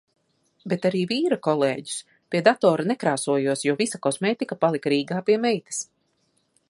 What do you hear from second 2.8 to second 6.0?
nekrāsojos, jo visa kosmētika palika Rīgā pie meitas.